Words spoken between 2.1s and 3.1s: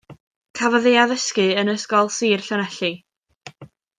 Sir Llanelli.